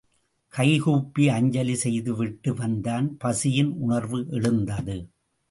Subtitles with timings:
[0.53, 3.17] கைகூப்பி அஞ்சலி செய்துவிட்டு வந்தான்...
[3.17, 4.97] பசியின் உணர்வு எழுந்தது.